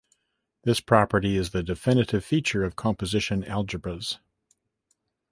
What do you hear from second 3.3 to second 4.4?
algebras.